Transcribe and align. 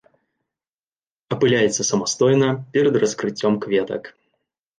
Апыляецца 1.35 1.81
самастойна 1.91 2.49
перад 2.79 2.93
раскрыццём 3.05 3.53
кветак. 3.69 4.03